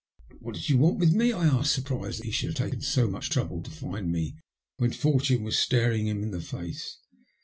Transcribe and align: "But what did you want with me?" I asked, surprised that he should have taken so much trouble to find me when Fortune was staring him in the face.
"But 0.29 0.41
what 0.41 0.55
did 0.55 0.67
you 0.67 0.79
want 0.79 0.97
with 0.97 1.13
me?" 1.13 1.31
I 1.31 1.45
asked, 1.45 1.75
surprised 1.75 2.21
that 2.21 2.25
he 2.25 2.31
should 2.31 2.49
have 2.49 2.55
taken 2.57 2.81
so 2.81 3.07
much 3.07 3.29
trouble 3.29 3.61
to 3.61 3.69
find 3.69 4.11
me 4.11 4.35
when 4.77 4.89
Fortune 4.93 5.43
was 5.43 5.59
staring 5.59 6.07
him 6.07 6.23
in 6.23 6.31
the 6.31 6.41
face. 6.41 6.97